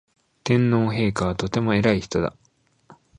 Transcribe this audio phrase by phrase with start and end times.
[0.43, 2.35] 天皇陛下はとても偉い人だ